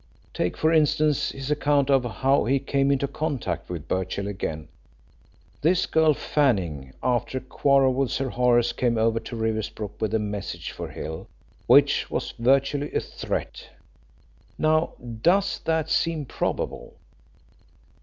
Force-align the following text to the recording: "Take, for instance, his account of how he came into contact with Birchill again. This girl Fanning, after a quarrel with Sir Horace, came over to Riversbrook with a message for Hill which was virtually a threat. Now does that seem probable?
"Take, 0.33 0.57
for 0.57 0.73
instance, 0.73 1.29
his 1.29 1.51
account 1.51 1.91
of 1.91 2.03
how 2.03 2.45
he 2.45 2.57
came 2.57 2.89
into 2.89 3.07
contact 3.07 3.69
with 3.69 3.87
Birchill 3.87 4.27
again. 4.27 4.67
This 5.61 5.85
girl 5.85 6.15
Fanning, 6.15 6.93
after 7.03 7.37
a 7.37 7.41
quarrel 7.41 7.93
with 7.93 8.09
Sir 8.09 8.29
Horace, 8.29 8.73
came 8.73 8.97
over 8.97 9.19
to 9.19 9.35
Riversbrook 9.35 10.01
with 10.01 10.15
a 10.15 10.17
message 10.17 10.71
for 10.71 10.87
Hill 10.87 11.27
which 11.67 12.09
was 12.09 12.31
virtually 12.39 12.91
a 12.95 12.99
threat. 12.99 13.69
Now 14.57 14.93
does 15.21 15.59
that 15.65 15.87
seem 15.91 16.25
probable? 16.25 16.95